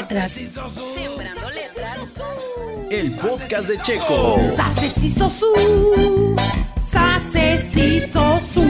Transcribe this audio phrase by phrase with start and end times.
[0.00, 0.32] letras.
[0.32, 1.98] Sembrando letras.
[2.90, 4.38] El podcast de Checo.
[4.54, 5.46] Sase si sosu.
[6.82, 8.64] Sase si sosu.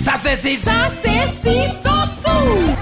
[0.00, 0.56] ¡Sase, sí!
[0.56, 2.76] Sase si sosu.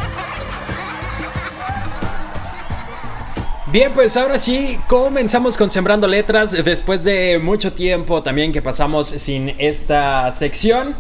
[3.73, 9.09] Bien, pues ahora sí, comenzamos con Sembrando Letras después de mucho tiempo también que pasamos
[9.09, 10.95] sin esta sección.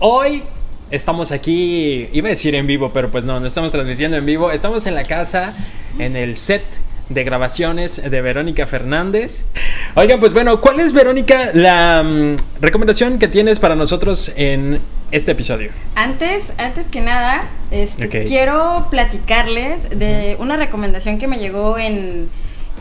[0.00, 0.42] Hoy
[0.90, 4.50] estamos aquí, iba a decir en vivo, pero pues no, no estamos transmitiendo en vivo.
[4.50, 5.54] Estamos en la casa,
[5.98, 6.64] en el set
[7.08, 9.46] de grabaciones de Verónica Fernández.
[9.94, 14.80] Oigan, pues bueno, ¿cuál es Verónica la mm, recomendación que tienes para nosotros en
[15.12, 15.70] este episodio?
[15.94, 18.26] Antes, antes que nada, este, Ok.
[18.26, 22.28] quiero platicarles de una recomendación que me llegó en,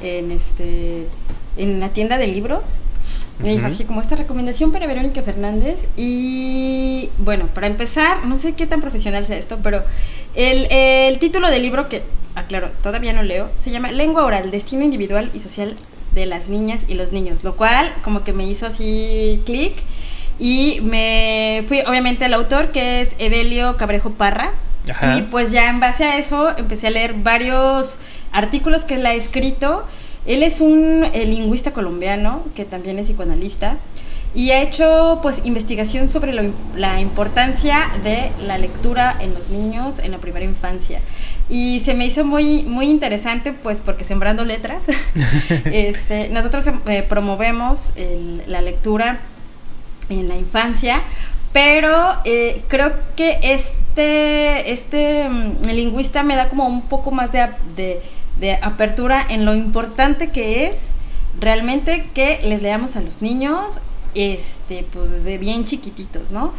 [0.01, 1.05] en, este,
[1.57, 2.79] en la tienda de libros.
[3.37, 3.73] Me dijo Ujú.
[3.73, 5.85] así como esta recomendación para Verónica Fernández.
[5.97, 9.83] Y bueno, para empezar, no sé qué tan profesional sea esto, pero
[10.35, 12.03] el, el título del libro, que
[12.35, 15.75] aclaro, todavía no leo, se llama Lengua Oral, Destino Individual y Social
[16.13, 19.75] de las Niñas y los Niños, lo cual como que me hizo así clic.
[20.37, 24.51] Y me fui obviamente al autor, que es Evelio Cabrejo Parra.
[24.89, 25.17] Ajá.
[25.17, 27.99] Y pues ya en base a eso empecé a leer varios
[28.31, 29.85] artículos que él ha escrito.
[30.25, 33.77] Él es un eh, lingüista colombiano que también es psicoanalista
[34.35, 36.43] y ha hecho pues investigación sobre lo
[36.75, 40.99] la importancia de la lectura en los niños en la primera infancia.
[41.49, 44.83] Y se me hizo muy muy interesante pues porque sembrando letras
[45.65, 49.19] este, nosotros eh, promovemos el- la lectura
[50.09, 51.01] en la infancia,
[51.53, 51.91] pero
[52.25, 58.01] eh, creo que este, este mm, lingüista me da como un poco más de, de-
[58.39, 60.75] de apertura en lo importante que es
[61.39, 63.79] realmente que les leamos a los niños,
[64.15, 66.53] este, pues desde bien chiquititos, ¿no?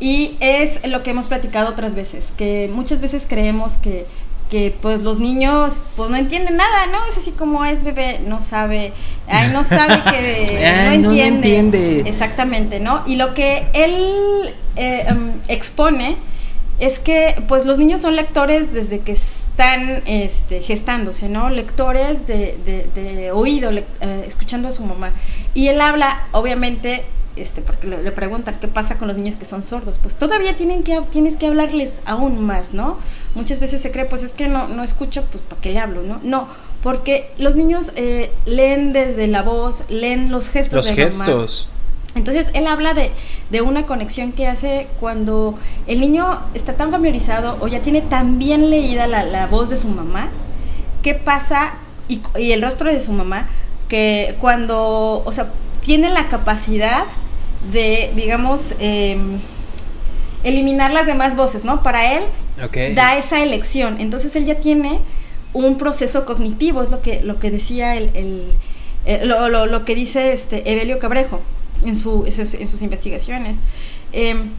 [0.00, 4.06] Y es lo que hemos platicado otras veces, que muchas veces creemos que,
[4.50, 6.98] que pues los niños pues no entienden nada, ¿no?
[7.10, 8.92] Es así como es bebé, no sabe,
[9.26, 12.02] ay, no sabe que Ay, no no, no entiende.
[12.06, 13.02] Exactamente, ¿no?
[13.06, 16.16] Y lo que él eh, em, expone
[16.78, 19.16] es que pues los niños son lectores desde que
[19.62, 21.50] están este, gestándose, ¿no?
[21.50, 25.10] Lectores de, de- de oído, le- eh, escuchando a su mamá.
[25.52, 27.04] Y él habla, obviamente,
[27.34, 29.98] este, porque le, le preguntan qué pasa con los niños que son sordos.
[30.00, 32.98] Pues todavía tienen que, tienes que hablarles aún más, ¿no?
[33.34, 36.02] Muchas veces se cree, pues es que no, no escucho, pues ¿para qué le hablo,
[36.04, 36.20] no?
[36.22, 36.46] No,
[36.84, 41.24] porque los niños eh, leen desde la voz, leen los gestos Los de mamá.
[42.18, 43.10] Entonces él habla de,
[43.50, 48.38] de una conexión que hace cuando el niño está tan familiarizado o ya tiene tan
[48.38, 50.28] bien leída la, la voz de su mamá,
[51.02, 51.74] qué pasa
[52.08, 53.48] y, y el rostro de su mamá,
[53.88, 55.48] que cuando, o sea,
[55.84, 57.04] tiene la capacidad
[57.72, 59.38] de, digamos, em,
[60.44, 61.82] eliminar las demás voces, ¿no?
[61.82, 62.24] Para él
[62.94, 63.96] da esa elección.
[64.00, 64.98] Entonces él ya tiene
[65.52, 68.52] un proceso cognitivo, es lo que, lo que decía el, el-
[69.06, 71.40] eh, lo, lo- lo que dice este Evelio Cabrejo
[71.88, 73.58] en, su, en sus, investigaciones.
[74.12, 74.50] Em,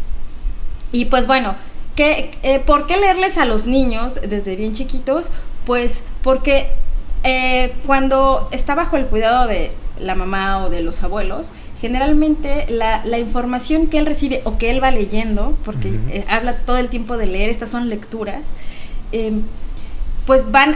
[0.91, 1.55] y pues bueno,
[1.95, 5.29] ¿qué, eh, ¿por qué leerles a los niños desde bien chiquitos?
[5.65, 6.67] Pues porque
[7.23, 13.05] eh, cuando está bajo el cuidado de la mamá o de los abuelos, generalmente la,
[13.05, 16.89] la información que él recibe o que él va leyendo, porque eh, habla todo el
[16.89, 18.53] tiempo de leer, estas son lecturas,
[19.11, 19.43] em,
[20.25, 20.75] pues van,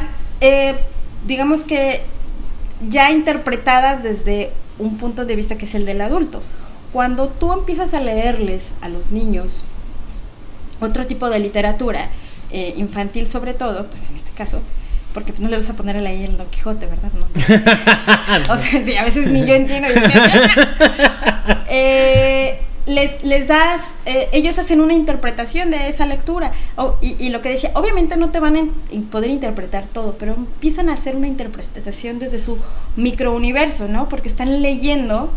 [1.25, 2.01] digamos que
[2.89, 6.41] ya interpretadas desde un punto de vista que es el del adulto.
[6.91, 9.63] Cuando tú empiezas a leerles a los niños
[10.79, 12.09] otro tipo de literatura,
[12.51, 14.61] eh, infantil sobre todo, pues en este caso,
[15.13, 17.11] porque pues, no le vas a poner ahí el Don Quijote, ¿verdad?
[17.13, 17.25] No.
[18.53, 19.87] o sea, a veces ni yo entiendo.
[21.75, 26.51] Eh, les, les das, eh, ellos hacen una interpretación de esa lectura.
[26.75, 28.61] O- y, lo que decía, obviamente no te van a
[29.11, 32.57] poder interpretar todo, pero empiezan a hacer una interpretación desde su
[32.95, 34.09] microuniverso, ¿no?
[34.09, 35.29] Porque están leyendo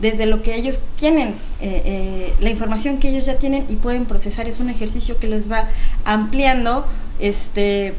[0.00, 1.30] desde lo que ellos tienen,
[1.60, 4.46] eh, eh, la información que ellos ya tienen y pueden procesar.
[4.48, 5.68] Es un ejercicio que les va
[6.04, 6.86] ampliando
[7.20, 7.94] este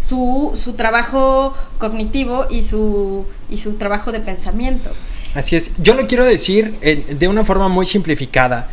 [0.00, 4.90] su, su trabajo cognitivo y su, y su trabajo de pensamiento.
[5.34, 5.72] Así es.
[5.78, 8.70] Yo lo quiero decir eh, de una forma muy simplificada.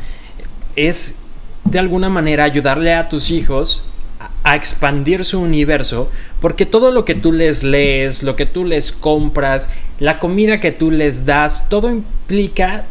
[0.75, 1.19] Es
[1.63, 3.83] de alguna manera ayudarle a tus hijos
[4.19, 6.09] a, a expandir su universo,
[6.39, 9.69] porque todo lo que tú les lees, lo que tú les compras,
[9.99, 12.85] la comida que tú les das, todo implica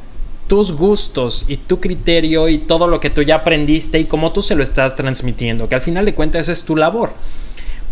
[0.50, 4.42] tus gustos y tu criterio y todo lo que tú ya aprendiste y cómo tú
[4.42, 7.12] se lo estás transmitiendo, que al final de cuentas es tu labor.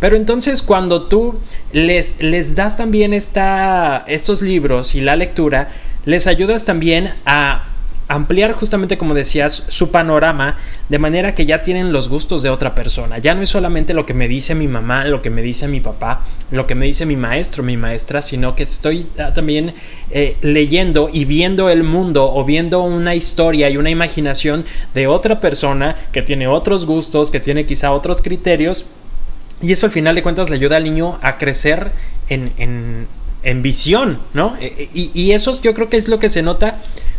[0.00, 1.34] Pero entonces cuando tú
[1.72, 5.70] les, les das también esta, estos libros y la lectura,
[6.04, 7.64] les ayudas también a
[8.08, 10.56] ampliar justamente como decías su panorama
[10.88, 13.18] de manera que ya tienen los gustos de otra persona.
[13.18, 15.80] Ya no es solamente lo que me dice mi mamá, lo que me dice mi
[15.80, 19.74] papá, lo que me dice mi maestro, mi maestra, sino que estoy ah, también
[20.10, 24.64] eh, leyendo y viendo el mundo o viendo una historia y una imaginación
[24.94, 28.86] de otra persona que tiene otros gustos, que tiene quizá otros criterios.
[29.60, 31.90] Y eso al final de cuentas le ayuda al niño a crecer
[32.28, 33.06] en, en,
[33.42, 34.56] en visión, ¿no?
[34.60, 36.78] E, e, Y, y eso yo creo que es lo que se nota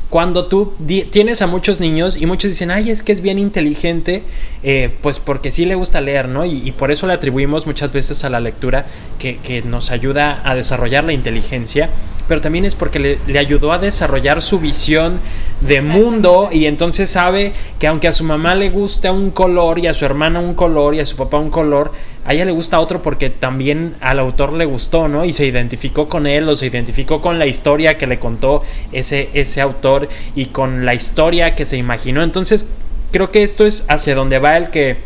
[0.10, 0.74] cuando tú
[1.12, 4.24] tienes a muchos niños y muchos dicen, ay, es que es bien inteligente,
[4.64, 6.46] eh, pues porque sí le gusta leer, ¿no?
[6.46, 8.88] Y, y, por eso le atribuimos muchas veces a la lectura
[9.20, 11.92] que, que nos ayuda a desarrollar la inteligencia,
[12.30, 15.20] pero también es porque le, le ayudó a desarrollar su visión
[15.60, 19.88] de mundo y entonces sabe que aunque a su mamá le gusta un color y
[19.88, 21.92] a su hermana un color y a su papá un color,
[22.26, 25.26] a ella le gusta otro porque también al autor le gustó, ¿no?
[25.26, 28.62] Y se identificó con él o se identificó con la historia que le contó
[28.92, 32.22] ese, ese autor y con la historia que se imaginó.
[32.22, 32.70] Entonces,
[33.12, 34.98] creo que esto es hacia donde va el que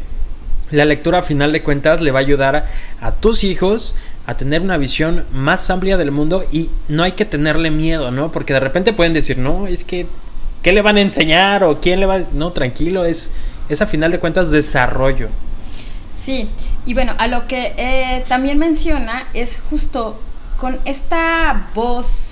[0.71, 4.37] la lectura a final de cuentas le va a ayudar a, a tus hijos a
[4.37, 8.31] tener una visión más amplia del mundo y no hay que tenerle miedo, ¿no?
[8.31, 10.07] Porque de repente pueden decir, no, es que,
[10.61, 11.63] ¿qué le van a enseñar?
[11.63, 12.21] ¿O quién le va a...?
[12.33, 13.31] No, tranquilo, es,
[13.67, 15.27] es a final de cuentas desarrollo.
[16.17, 16.49] Sí,
[16.85, 20.19] y bueno, a lo que eh, también menciona es justo
[20.57, 22.22] con esta voz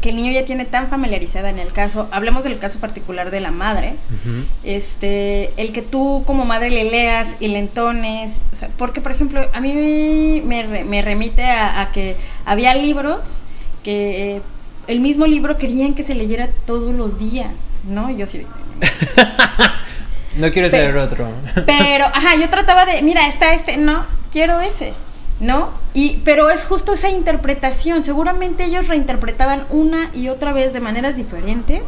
[0.00, 3.40] que el niño ya tiene tan familiarizada en el caso, hablemos del caso particular de
[3.40, 4.44] la madre, uh -huh.
[4.64, 9.12] este, el que tú como madre le leas y le entones, o sea, porque por
[9.12, 13.42] ejemplo, a mí me, me remite a, a, que había libros
[13.82, 14.42] que eh,
[14.86, 17.52] el mismo libro querían que se leyera todos los días,
[17.84, 18.10] ¿no?
[18.10, 18.46] Yo sí...
[20.36, 21.28] no quiero tener otro.
[21.66, 24.92] pero, ajá, yo trataba de, mira, está este, no, quiero ese.
[25.40, 25.70] ¿No?
[25.94, 28.02] Y, pero es justo esa interpretación.
[28.04, 31.82] Seguramente ellos reinterpretaban una y otra vez de maneras diferentes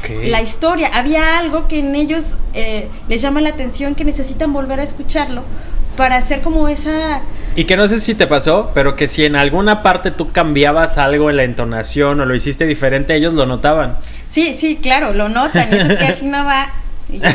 [0.00, 0.28] okay.
[0.28, 0.88] la historia.
[0.92, 5.42] Había algo que en ellos eh, les llama la atención, que necesitan volver a escucharlo
[5.96, 7.20] para hacer como esa...
[7.56, 10.98] Y que no sé si te pasó, pero que si en alguna parte tú cambiabas
[10.98, 13.98] algo en la entonación o lo hiciste diferente, ellos lo notaban.
[14.30, 15.68] Sí, sí, claro, lo notan.
[15.72, 16.72] Y es que así no va
[17.12, 17.26] y yo,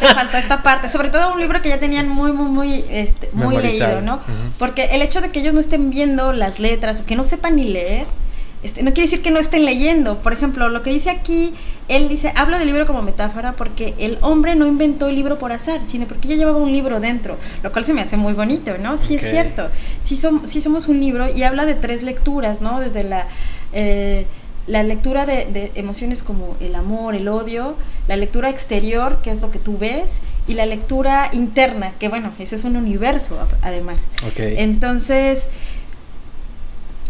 [0.00, 3.30] te faltó esta parte, sobre todo un libro que ya tenían muy, muy, muy, este,
[3.32, 4.14] muy leído, ¿no?
[4.14, 4.52] Uh -huh.
[4.58, 7.56] Porque el hecho de que ellos no estén viendo las letras o que no sepan
[7.56, 8.06] ni leer,
[8.62, 10.18] este, no quiere decir que no estén leyendo.
[10.18, 11.54] Por ejemplo, lo que dice aquí,
[11.88, 15.52] él dice, habla del libro como metáfora porque el hombre no inventó el libro por
[15.52, 18.72] azar, sino porque ya llevaba un libro dentro, lo cual se me hace muy bonito,
[18.78, 18.98] ¿no?
[18.98, 19.16] Sí okay.
[19.16, 19.68] es cierto,
[20.02, 22.80] sí, som sí somos un libro y habla de tres lecturas, ¿no?
[22.80, 23.26] Desde la...
[23.72, 24.26] Eh,
[24.66, 27.76] la lectura de, de, emociones como el amor, el odio,
[28.08, 32.32] la lectura exterior, que es lo que tú ves, y la lectura interna, que bueno,
[32.38, 34.08] ese es un universo además.
[34.32, 34.56] Okay.
[34.58, 35.48] Entonces,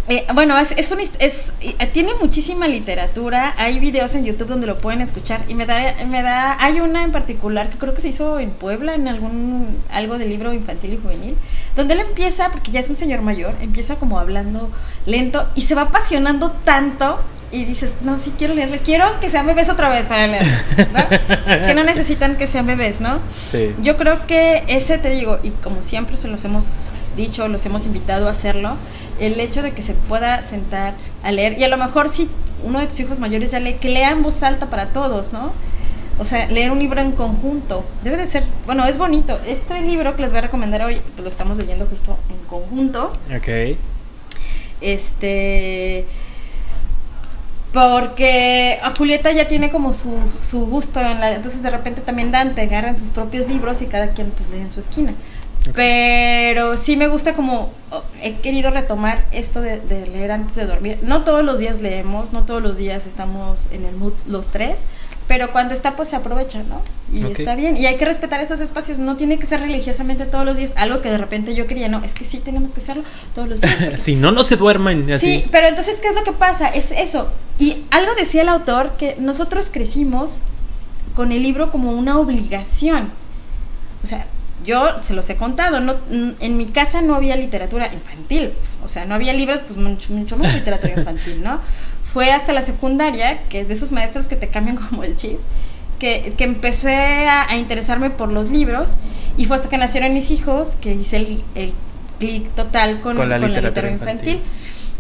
[0.08, 1.52] eh, bueno, es, es, un, es,
[1.92, 6.22] tiene muchísima literatura, hay videos en YouTube donde lo pueden escuchar y me da, me
[6.22, 10.16] da, hay una en particular que creo que se hizo en Puebla, en algún, algo
[10.16, 11.36] de libro infantil y juvenil,
[11.74, 14.70] donde él empieza, porque ya es un señor mayor, empieza como hablando
[15.06, 17.18] lento y se va apasionando tanto
[17.52, 20.58] y dices, no, sí quiero leerles, quiero que sean bebés otra vez para leerles,
[20.92, 21.08] ¿no?
[21.66, 23.20] que no necesitan que sean bebés, ¿no?
[23.50, 23.74] Sí.
[23.82, 27.86] Yo creo que ese te digo, y como siempre se los hemos dicho, los hemos
[27.86, 28.76] invitado a hacerlo,
[29.20, 32.28] el hecho de que se pueda sentar a leer, y a lo mejor si
[32.64, 35.52] uno de tus hijos mayores ya lee, que lea en voz alta para todos, ¿no?
[36.18, 37.84] O sea, leer un libro en conjunto.
[38.02, 39.38] Debe de ser, bueno, es bonito.
[39.46, 43.12] Este libro que les voy a recomendar hoy, pues lo estamos leyendo justo en conjunto.
[43.36, 43.76] Ok.
[44.80, 46.06] Este
[47.72, 52.32] porque a Julieta ya tiene como su, su gusto en la, entonces de repente también
[52.32, 55.14] Dante agarran sus propios libros y cada quien pues lee en su esquina
[55.60, 55.72] okay.
[55.74, 60.66] pero sí me gusta como oh, he querido retomar esto de, de, leer antes de
[60.66, 64.46] dormir no todos los días leemos no todos los días estamos en el mood los
[64.46, 64.78] tres
[65.28, 66.82] pero cuando está pues se aprovecha, ¿no?
[67.12, 67.32] Y okay.
[67.32, 70.56] está bien, y hay que respetar esos espacios, no tiene que ser religiosamente todos los
[70.56, 73.04] días, algo que de repente yo quería, no, es que sí tenemos que hacerlo
[73.34, 73.74] todos los días.
[74.02, 75.26] si no, no se duermen así.
[75.26, 76.68] Sí, pero entonces, ¿qué es lo que pasa?
[76.68, 77.28] Es eso,
[77.58, 80.38] y algo decía el autor, que nosotros crecimos
[81.14, 83.10] con el libro como una obligación,
[84.02, 84.26] o sea,
[84.64, 88.52] yo se los he contado, no, en mi casa no había literatura infantil,
[88.84, 91.60] o sea, no había libros, pues mucho, mucho más literatura infantil, ¿no?
[92.16, 95.36] fue hasta la secundaria, que es de esos maestros que te cambian como el chip,
[95.98, 98.94] que, que empecé a, a, interesarme por los libros
[99.36, 101.74] y fue hasta que nacieron mis hijos que hice el, el
[102.18, 104.28] clic total con, con, la, con literatura la literatura infantil.
[104.36, 104.52] infantil.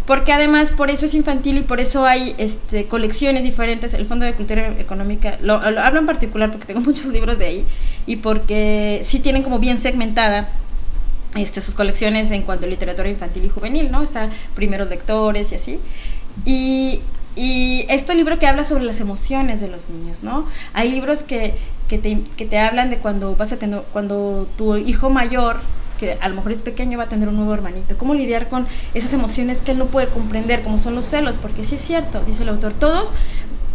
[0.04, 3.94] Porque además por eso es infantil y por eso hay este, colecciones diferentes.
[3.94, 7.46] El Fondo de Cultura Económica, lo, lo hablo en particular porque tengo muchos libros de
[7.46, 7.66] ahí
[8.06, 10.50] y porque sí tienen como bien segmentada
[11.34, 14.02] este, sus colecciones en cuanto a literatura infantil y juvenil, ¿no?
[14.02, 15.80] Están primeros lectores y así.
[16.44, 17.00] Y
[17.36, 20.46] y este libro que habla sobre las emociones de los niños, ¿no?
[20.72, 21.54] Hay libros que,
[21.86, 25.60] que, te, que te hablan de cuando vas a tener, cuando tu hijo mayor
[26.00, 27.96] que a lo mejor es pequeño va a tener un nuevo hermanito.
[27.98, 31.36] ¿Cómo lidiar con esas emociones que él no puede comprender, como son los celos?
[31.36, 33.12] Porque sí es cierto, dice el autor, todos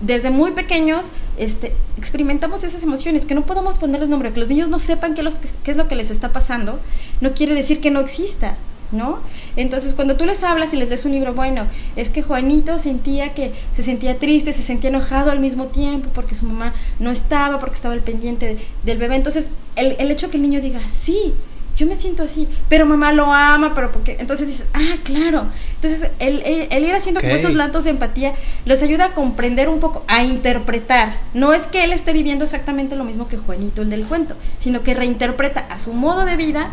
[0.02, 4.70] desde muy pequeños este, experimentamos esas emociones, que no podemos ponerles nombre, que los niños
[4.70, 6.80] no sepan qué, los, qué es lo que les está pasando,
[7.22, 8.56] no quiere decir que no exista.
[8.92, 9.20] ¿No?
[9.56, 13.34] Entonces, cuando tú les hablas y les des un libro, bueno, es que Juanito sentía
[13.34, 17.60] que se sentía triste, se sentía enojado al mismo tiempo porque su mamá no estaba,
[17.60, 19.16] porque estaba al pendiente del bebé.
[19.16, 21.34] Entonces, el, el hecho que el niño diga, sí,
[21.78, 25.48] yo me siento así, pero mamá lo ama, pero porque entonces dices, ah, claro.
[25.76, 28.34] Entonces, el, el, ir haciendo esos latos de empatía
[28.66, 31.18] les ayuda a comprender un poco, a interpretar.
[31.34, 34.84] No es que él esté viviendo exactamente lo mismo que Juanito, el del cuento, sino
[34.84, 36.70] que reinterpreta a su modo de vida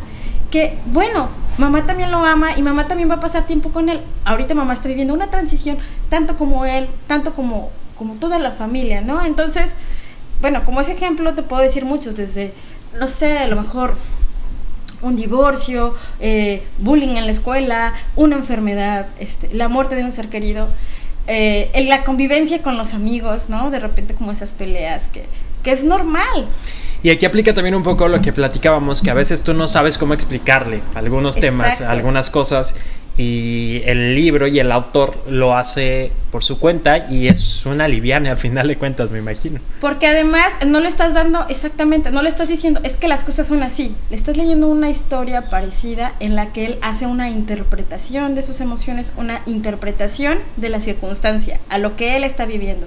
[0.50, 1.28] que, bueno,
[1.58, 4.00] mamá también lo ama y mamá también va a pasar tiempo con él.
[4.24, 5.78] Ahorita mamá está viviendo una transición,
[6.08, 9.24] tanto como él, tanto como, como toda la familia, ¿no?
[9.24, 9.72] Entonces,
[10.40, 12.52] bueno, como ese ejemplo te puedo decir muchos, desde,
[12.98, 13.96] no sé, a lo mejor
[15.02, 20.28] un divorcio, eh, bullying en la escuela, una enfermedad, este, la muerte de un ser
[20.28, 20.68] querido,
[21.26, 23.70] eh, la convivencia con los amigos, ¿no?
[23.70, 25.24] De repente como esas peleas que,
[25.62, 26.46] que es normal.
[27.02, 29.98] Y aquí aplica también un poco lo que platicábamos, que a veces tú no sabes
[29.98, 32.76] cómo explicarle algunos temas, algunas cosas,
[33.18, 38.30] y el libro y el autor lo hace por su cuenta y es una liviana
[38.32, 39.60] al final de cuentas, me imagino.
[39.80, 43.48] Porque además no le estás dando exactamente, no le estás diciendo, es que las cosas
[43.48, 48.34] son así, le estás leyendo una historia parecida en la que él hace una interpretación
[48.34, 52.86] de sus emociones, una interpretación de la circunstancia, a lo que él está viviendo.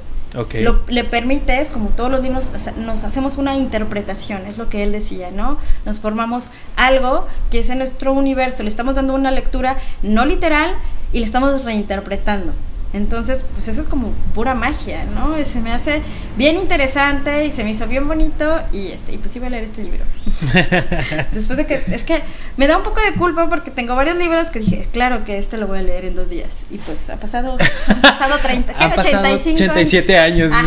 [0.61, 2.43] Lo, le permites, como todos los libros,
[2.77, 5.57] nos hacemos una interpretación, es lo que él decía, ¿no?
[5.85, 6.47] Nos formamos
[6.77, 10.75] algo que es en nuestro universo, le estamos dando una lectura no literal
[11.11, 12.53] y le estamos reinterpretando.
[12.93, 15.43] Entonces, pues eso es como pura magia, ¿no?
[15.45, 16.01] Se me hace
[16.38, 19.63] bien interesante y se me hizo bien bonito y este y pues iba a leer
[19.63, 20.03] este libro.
[21.31, 22.21] Después de que es que
[22.57, 25.57] me da un poco de culpa porque tengo varios libros que dije, claro que este
[25.57, 27.57] lo voy a leer en dos días y pues ha pasado
[27.88, 28.86] ha pasado 30, ¿qué?
[29.00, 30.51] 85 87 años.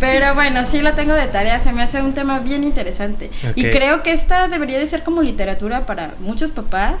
[0.00, 3.62] Pero bueno, sí lo tengo de tarea, se me hace un tema bien interesante y
[3.64, 6.98] creo que esta debería de ser como literatura para muchos papás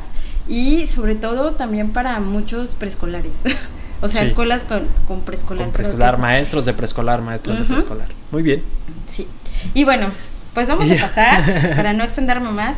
[0.48, 3.32] y sobre todo también para muchos preescolares.
[4.00, 5.64] o sea, escuelas con, con preescolar.
[5.64, 8.08] Con preescolar, maestros de preescolar, maestros de preescolar.
[8.30, 8.62] Muy bien.
[9.06, 9.26] Sí.
[9.72, 10.08] Y bueno,
[10.52, 12.76] pues vamos a pasar, para no extenderme más,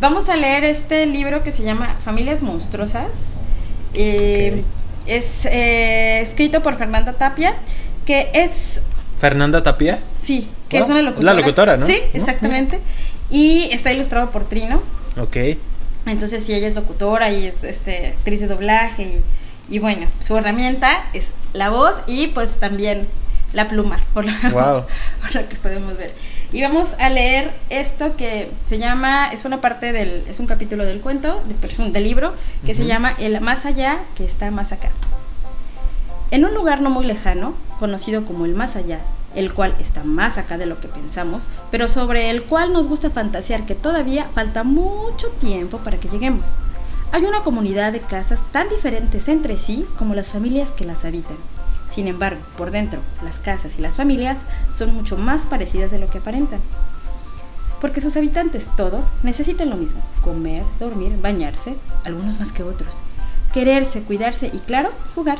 [0.00, 3.10] vamos a leer este libro que se llama Familias Monstruosas.
[3.94, 4.62] Eh,
[5.06, 7.54] es eh, escrito por Fernanda Tapia,
[8.06, 8.80] que es...
[9.20, 10.00] ¿Fernanda Tapia?
[10.22, 11.32] Sí, que es una locutora.
[11.32, 11.86] La locutora, ¿no?
[11.86, 12.80] Sí, exactamente.
[13.30, 14.82] Y está ilustrado por Trino.
[15.18, 15.36] Ok.
[16.06, 19.20] Entonces, sí, ella es locutora y es este, actriz de doblaje.
[19.68, 23.06] Y, bueno, su herramienta es la voz y pues también
[23.54, 24.32] la pluma, por lo,
[25.48, 26.14] que podemos ver.
[26.52, 30.84] Y vamos a leer esto que se llama, es una parte del, es un capítulo
[30.84, 32.34] del cuento, de, del libro,
[32.66, 34.90] que se llama El más allá que está más acá.
[36.30, 39.00] En un lugar no muy lejano, conocido como el más allá,
[39.34, 43.10] el cual está más acá de lo que pensamos, pero sobre el cual nos gusta
[43.10, 46.56] fantasear que todavía falta mucho tiempo para que lleguemos.
[47.12, 51.36] Hay una comunidad de casas tan diferentes entre sí como las familias que las habitan.
[51.94, 54.38] Sin embargo, por dentro, las casas y las familias
[54.76, 56.58] son mucho más parecidas de lo que aparentan.
[57.80, 60.02] Porque sus habitantes, todos, necesitan lo mismo.
[60.20, 62.96] Comer, dormir, bañarse, algunos más que otros.
[63.52, 65.38] Quererse, cuidarse y, claro, jugar.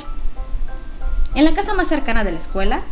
[1.34, 2.82] En la casa más cercana de la escuela,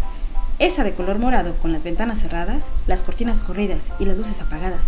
[0.59, 4.87] esa de color morado, con las ventanas cerradas, las cortinas corridas y las luces apagadas,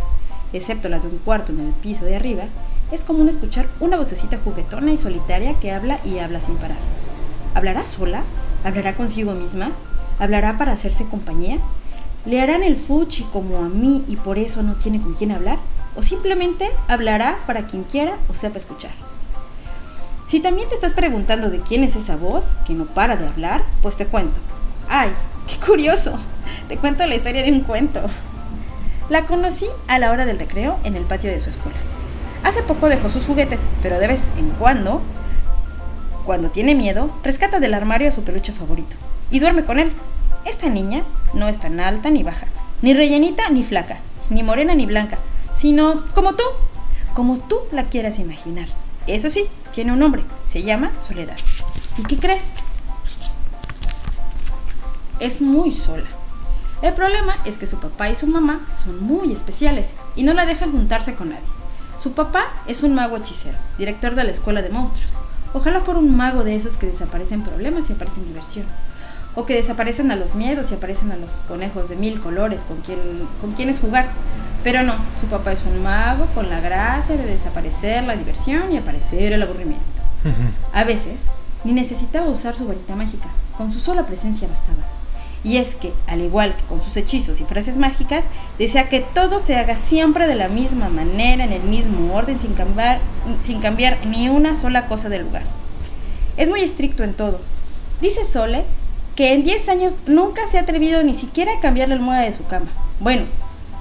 [0.52, 2.46] excepto la de un cuarto en el piso de arriba,
[2.90, 6.78] es común escuchar una vocecita juguetona y solitaria que habla y habla sin parar.
[7.54, 8.24] ¿Hablará sola?
[8.64, 9.72] ¿Hablará consigo misma?
[10.18, 11.58] ¿Hablará para hacerse compañía?
[12.24, 15.58] ¿Le harán el fuchi como a mí y por eso no tiene con quién hablar?
[15.96, 18.92] ¿O simplemente hablará para quien quiera o sepa escuchar?
[20.28, 23.64] Si también te estás preguntando de quién es esa voz que no para de hablar,
[23.82, 24.40] pues te cuento.
[24.88, 25.10] ¡Ay!
[25.46, 26.14] ¡Qué curioso!
[26.66, 28.00] Te cuento la historia de un cuento.
[29.10, 31.76] La conocí a la hora del recreo en el patio de su escuela.
[32.42, 35.02] Hace poco dejó sus juguetes, pero de vez en cuando,
[36.24, 38.96] cuando tiene miedo, rescata del armario a su peluche favorito
[39.30, 39.92] y duerme con él.
[40.44, 42.46] Esta niña no es tan alta ni baja,
[42.82, 43.98] ni rellenita ni flaca,
[44.30, 45.18] ni morena ni blanca,
[45.56, 46.44] sino como tú,
[47.14, 48.68] como tú la quieras imaginar.
[49.06, 51.36] Eso sí, tiene un nombre, se llama Soledad.
[51.98, 52.54] ¿Y qué crees?
[55.20, 56.04] es muy sola.
[56.82, 60.44] El problema es que su papá y su mamá son muy especiales y no la
[60.44, 61.42] dejan juntarse con nadie.
[61.98, 65.12] Su papá es un mago hechicero, director de la escuela de monstruos,
[65.54, 68.66] Ojalá fuera un mago de esos que desaparecen problemas y aparecen diversión.
[69.36, 72.78] O que desaparecen a los miedos y aparecen a los conejos de mil colores con,
[72.78, 72.98] quien,
[73.40, 74.08] con quienes jugar.
[74.64, 78.78] Pero no, su papá es un mago con la gracia de desaparecer la diversión y
[78.78, 79.84] aparecer el aburrimiento.
[80.72, 81.20] A veces,
[81.62, 84.82] ni necesitaba usar su varita mágica, con su sola presencia bastaba.
[85.44, 88.24] Y es que, al igual que con sus hechizos y frases mágicas,
[88.58, 92.54] desea que todo se haga siempre de la misma manera, en el mismo orden, sin
[92.54, 93.00] cambiar,
[93.42, 95.42] sin cambiar ni una sola cosa del lugar.
[96.38, 97.40] Es muy estricto en todo.
[98.00, 98.64] Dice Sole
[99.16, 102.32] que en 10 años nunca se ha atrevido ni siquiera a cambiar la almohada de
[102.32, 102.66] su cama.
[102.98, 103.26] Bueno,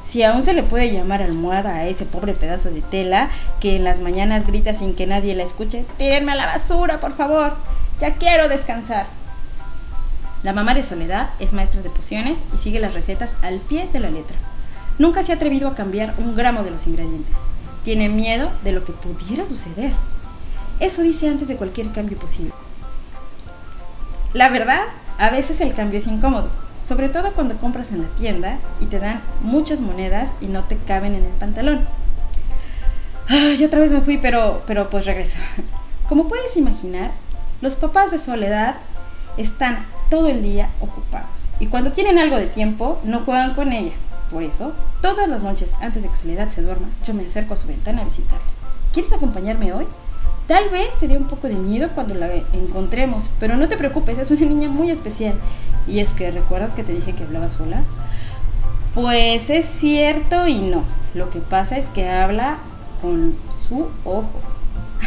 [0.03, 3.29] si aún se le puede llamar almohada a ese pobre pedazo de tela
[3.60, 7.15] que en las mañanas grita sin que nadie la escuche, tírenme a la basura, por
[7.15, 7.55] favor,
[8.00, 9.08] ya quiero descansar.
[10.43, 14.01] La mamá de Soledad es maestra de pociones y sigue las recetas al pie de
[14.01, 14.35] la letra.
[15.00, 17.33] Nunca se ha atrevido a cambiar un gramo de los ingredientes.
[17.85, 19.91] Tiene miedo de lo que pudiera suceder.
[20.81, 22.51] Eso dice antes de cualquier cambio posible.
[24.33, 24.81] La verdad,
[25.17, 26.50] a veces el cambio es incómodo,
[26.85, 30.75] sobre todo cuando compras en la tienda y te dan muchas monedas y no te
[30.75, 31.88] caben en el pantalón.
[33.29, 35.38] Ay, otra vez me fui, pero, pero pues regreso.
[36.09, 37.12] Como puedes imaginar,
[37.62, 38.75] los papás de Soledad
[39.38, 43.93] están todo el día ocupados y cuando tienen algo de tiempo no juegan con ella.
[44.31, 47.57] Por eso, todas las noches antes de que Soledad se duerma, yo me acerco a
[47.57, 48.45] su ventana a visitarla.
[48.91, 49.86] ¿Quieres acompañarme hoy?
[50.48, 54.17] Tal vez te dé un poco de miedo cuando la encontremos, pero no te preocupes,
[54.17, 55.36] es una niña muy especial.
[55.88, 57.83] Y es que, ¿recuerdas que te dije que hablaba sola?
[58.93, 60.83] Pues es cierto y no.
[61.13, 62.57] Lo que pasa es que habla
[63.01, 63.36] con
[63.67, 64.27] su ojo.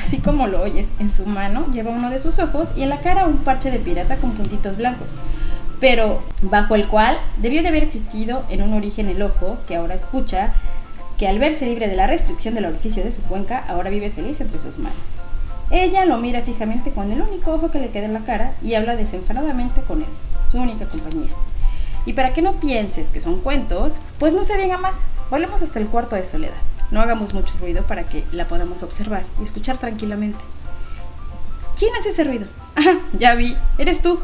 [0.00, 3.00] Así como lo oyes, en su mano lleva uno de sus ojos y en la
[3.00, 5.08] cara un parche de pirata con puntitos blancos.
[5.80, 9.94] Pero bajo el cual debió de haber existido en un origen el ojo que ahora
[9.94, 10.52] escucha,
[11.18, 14.40] que al verse libre de la restricción del orificio de su cuenca, ahora vive feliz
[14.40, 14.96] entre sus manos.
[15.70, 18.74] Ella lo mira fijamente con el único ojo que le queda en la cara y
[18.74, 20.08] habla desenfadadamente con él,
[20.50, 21.30] su única compañía.
[22.04, 24.94] Y para que no pienses que son cuentos, pues no se diga más.
[25.30, 26.54] Volvemos hasta el cuarto de soledad.
[26.90, 30.38] No hagamos mucho ruido para que la podamos observar y escuchar tranquilamente.
[31.78, 32.46] ¿Quién hace ese ruido?
[32.78, 34.20] Ah, ya vi, eres tú.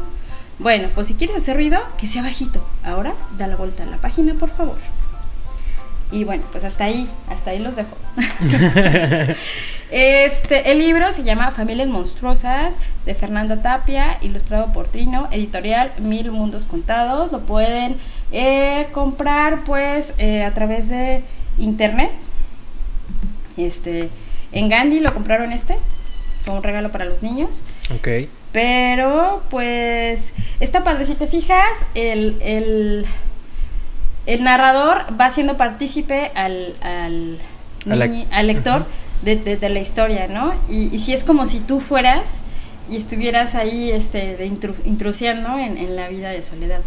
[0.59, 2.63] Bueno, pues si quieres hacer ruido, que sea bajito.
[2.83, 4.77] Ahora, da la vuelta a la página, por favor.
[6.11, 7.97] Y bueno, pues hasta ahí, hasta ahí los dejo.
[9.91, 12.75] este, el libro se llama Familias Monstruosas
[13.07, 17.31] de Fernanda Tapia, ilustrado por Trino, editorial Mil Mundos Contados.
[17.31, 17.97] Lo pueden
[18.31, 21.23] eh, comprar pues eh, a través de
[21.57, 22.11] internet.
[23.57, 24.09] Este,
[24.51, 25.75] en Gandhi lo compraron este,
[26.45, 27.61] fue un regalo para los niños.
[27.95, 28.07] Ok.
[28.51, 33.05] Pero pues está padre, si te fijas, el, el,
[34.25, 37.39] el narrador va siendo partícipe al, al,
[38.31, 38.85] al lector
[39.23, 40.53] de, de- de la historia, ¿no?
[40.69, 42.39] Y, y si es como si tú fueras
[42.89, 46.81] y estuvieras ahí este, de intru- intrusiendo en, en la vida de Soledad.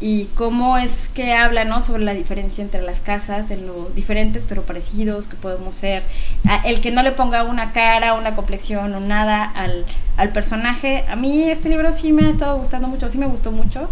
[0.00, 1.80] Y cómo es que habla, ¿no?
[1.80, 6.02] Sobre la diferencia entre las casas, en lo diferentes pero parecidos que podemos ser.
[6.64, 11.04] El que no le ponga una cara, una complexión o nada al, al personaje.
[11.08, 13.88] A mí este libro sí me ha estado gustando mucho, sí me gustó mucho.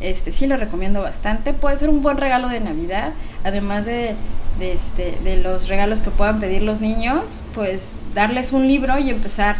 [0.00, 1.52] Este, sí lo recomiendo bastante.
[1.52, 3.12] Puede ser un buen regalo de Navidad.
[3.42, 4.14] Además de,
[4.58, 9.10] de, este, de los regalos que puedan pedir los niños, pues darles un libro y
[9.10, 9.56] empezar.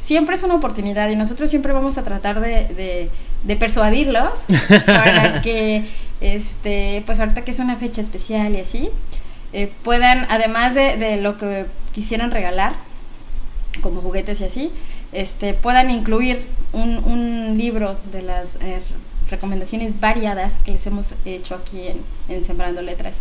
[0.00, 3.10] Siempre es una oportunidad y nosotros siempre vamos a tratar de, de,
[3.44, 4.30] de persuadirlos
[4.86, 5.84] para que,
[6.20, 8.90] este, pues ahorita que es una fecha especial y así,
[9.52, 12.72] eh, puedan, además de, de lo que quisieran regalar,
[13.82, 14.72] como juguetes y así,
[15.12, 16.40] este, puedan incluir
[16.72, 18.80] un, un libro de las eh,
[19.30, 23.16] recomendaciones variadas que les hemos hecho aquí en, en Sembrando Letras.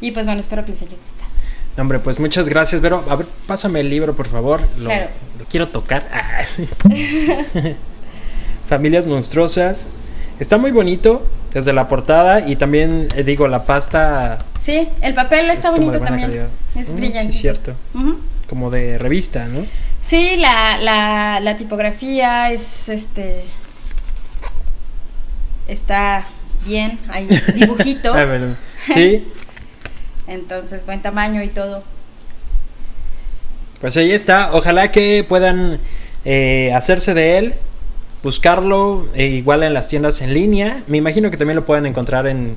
[0.00, 1.28] Y pues bueno, espero que les haya gustado.
[1.76, 3.04] Hombre, pues muchas gracias, Vero.
[3.08, 4.60] A ver, pásame el libro, por favor.
[4.78, 5.08] Lo, Claro.
[5.38, 6.08] lo quiero tocar.
[6.12, 6.68] Ah, sí.
[8.70, 9.88] Familias monstruosas.
[10.38, 15.50] Está muy bonito desde la portada y también, eh, digo, la pasta Sí, el papel
[15.50, 16.28] Es está bonito también.
[16.30, 16.48] calidad.
[16.76, 17.32] Es Mm, brillante.
[17.32, 17.74] sí, cierto.
[18.48, 19.66] como de revista, ¿no?
[20.00, 23.44] Sí, la, la, la tipografía es este.
[25.68, 26.26] Está
[26.64, 28.14] bien, hay dibujitos.
[28.14, 28.56] Ah, perdón.
[28.94, 29.24] Sí,
[30.26, 31.82] Entonces, buen tamaño y todo.
[33.80, 34.50] pues ahí está.
[34.52, 35.80] Ojalá que puedan
[36.24, 37.54] eh, hacerse de él,
[38.22, 40.82] buscarlo eh, igual en las tiendas en línea.
[40.86, 42.56] Me imagino que también lo pueden encontrar en,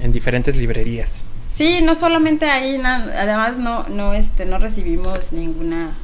[0.00, 1.24] en diferentes librerías.
[1.56, 5.94] Sí, no solamente ahí, na- además no, no, este, no recibimos ninguna.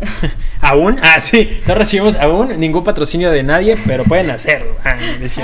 [0.60, 0.98] ¿Aún?
[1.02, 4.76] Ah, sí, no recibimos aún ningún patrocinio de nadie, pero pueden hacerlo.
[4.84, 5.38] Ah, no es.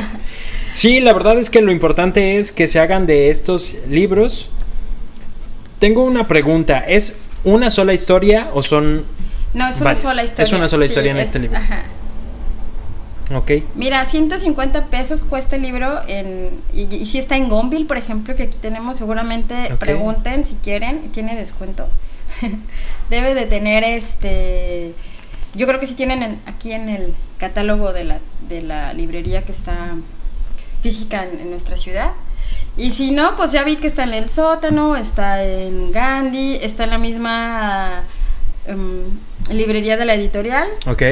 [0.74, 4.50] Sí, la verdad es que lo importante es que se hagan de estos libros.
[5.78, 9.04] Tengo una pregunta, ¿es una sola historia o son
[9.54, 10.02] No, es una varias.
[10.02, 10.44] sola historia.
[10.44, 11.56] Es una sola Sí, historia en es- este libro.
[11.58, 11.82] Ajá.
[13.34, 13.50] Ok.
[13.74, 18.36] Mira, 150 pesos cuesta el libro en, y, y si está en Gonville, por ejemplo,
[18.36, 21.88] que aquí tenemos, seguramente pregunten si quieren, tiene descuento.
[23.10, 24.92] Debe de tener este,
[25.54, 29.42] yo creo que sí tienen en- aquí en el catálogo de la, de la librería
[29.42, 29.94] que está
[30.82, 32.12] física en, en nuestra ciudad.
[32.76, 36.84] Y si no, pues ya vi que está en el sótano, está en Gandhi, está
[36.84, 38.04] en la misma
[38.66, 39.18] em,
[39.50, 40.68] librería de la editorial.
[40.86, 41.02] Ok.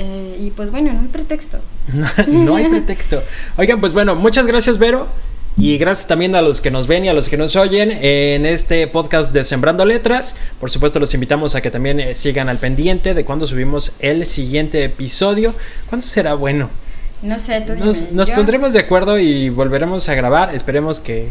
[0.00, 1.58] Eh, y pues bueno, no hay pretexto.
[2.28, 3.20] no hay pretexto.
[3.56, 5.08] Oigan, pues bueno, muchas gracias, Vero.
[5.56, 8.46] Y gracias también a los que nos ven y a los que nos oyen en
[8.46, 10.36] este podcast de Sembrando Letras.
[10.60, 14.24] Por supuesto, los invitamos a que también eh, sigan al pendiente de cuando subimos el
[14.24, 15.52] siguiente episodio.
[15.88, 16.70] ¿Cuándo será bueno?
[17.22, 17.92] No sé, tú dime.
[18.12, 20.54] Nos, pondremos de acuerdo y volveremos a grabar.
[20.54, 21.30] Esperemos que,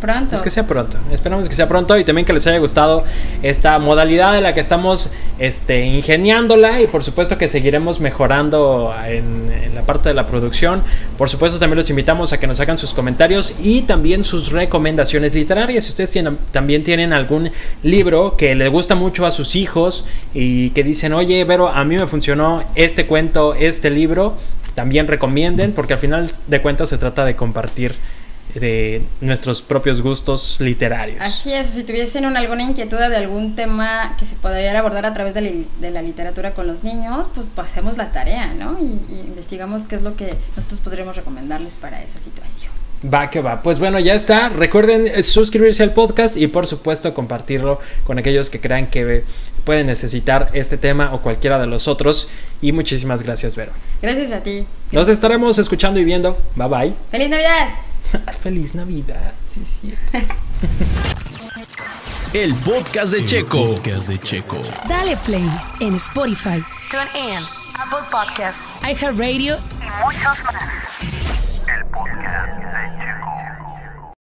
[0.00, 0.30] pronto.
[0.30, 0.98] pues que sea pronto.
[1.12, 3.04] Esperamos que sea pronto y también que les haya gustado
[3.42, 9.74] esta modalidad en la que estamos este, ingeniándola y por supuesto que seguiremos mejorando en,
[9.74, 10.82] la parte de la producción.
[11.16, 15.34] Por supuesto también los invitamos a que nos hagan sus comentarios y también sus recomendaciones
[15.34, 15.84] literarias.
[15.84, 17.50] Si ustedes tienen- también tienen algún
[17.82, 21.96] libro que le gusta mucho a sus hijos y que dicen, oye, Vero, a mí
[21.96, 24.34] me funcionó este cuento, este libro,
[24.74, 27.94] también recomienden porque al final de cuentas se trata de compartir
[28.54, 31.18] de nuestros propios gustos literarios.
[31.20, 35.14] Así es, si tuviesen un- alguna inquietud de algún tema que se pudiera abordar a
[35.14, 38.78] través de la, de la literatura con los niños, pues pasemos la tarea, ¿no?
[38.80, 42.70] Y, y investigamos qué es lo que nosotros podríamos recomendarles para esa situación.
[43.02, 43.62] Va que va.
[43.62, 44.50] Pues bueno, ya está.
[44.50, 49.24] Recuerden eh, suscribirse al podcast y por supuesto compartirlo con aquellos que crean que
[49.64, 52.28] pueden necesitar este tema o cualquiera de los otros.
[52.60, 53.72] Y muchísimas gracias, Vero.
[54.02, 54.66] Gracias a ti.
[54.92, 56.36] Nos estaremos escuchando y viendo.
[56.56, 56.92] Bye bye.
[57.10, 57.89] ¡Feliz Navidad!
[58.40, 59.94] Feliz Navidad, sí, sí.
[62.32, 63.76] El podcast de Checo.
[64.88, 65.48] Dale play
[65.80, 67.42] en Spotify, TuneIn,
[67.78, 70.54] Apple Podcasts, iHeartRadio y muchos más.
[71.68, 73.19] El podcast de Checo.